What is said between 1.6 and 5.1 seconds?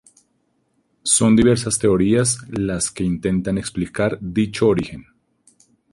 las teorías que intentan explicar dicho origen.